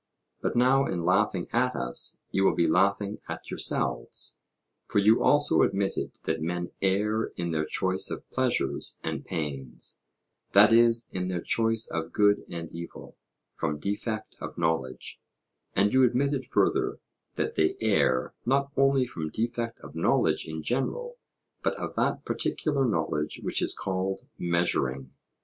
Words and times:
But 0.41 0.55
now, 0.55 0.87
in 0.87 1.05
laughing 1.05 1.45
at 1.53 1.75
us, 1.75 2.17
you 2.31 2.43
will 2.43 2.55
be 2.55 2.65
laughing 2.67 3.19
at 3.29 3.51
yourselves: 3.51 4.39
for 4.87 4.97
you 4.97 5.21
also 5.21 5.61
admitted 5.61 6.13
that 6.23 6.41
men 6.41 6.71
err 6.81 7.25
in 7.37 7.51
their 7.51 7.65
choice 7.67 8.09
of 8.09 8.27
pleasures 8.31 8.97
and 9.03 9.23
pains; 9.23 10.01
that 10.53 10.73
is, 10.73 11.07
in 11.11 11.27
their 11.27 11.39
choice 11.43 11.87
of 11.87 12.13
good 12.13 12.45
and 12.49 12.71
evil, 12.71 13.15
from 13.53 13.77
defect 13.77 14.35
of 14.41 14.57
knowledge; 14.57 15.21
and 15.75 15.93
you 15.93 16.01
admitted 16.03 16.45
further, 16.45 16.97
that 17.35 17.53
they 17.53 17.75
err, 17.79 18.33
not 18.43 18.71
only 18.75 19.05
from 19.05 19.29
defect 19.29 19.79
of 19.81 19.93
knowledge 19.93 20.45
in 20.47 20.63
general, 20.63 21.19
but 21.61 21.75
of 21.75 21.93
that 21.93 22.25
particular 22.25 22.87
knowledge 22.87 23.39
which 23.43 23.61
is 23.61 23.77
called 23.77 24.21
measuring. 24.39 25.11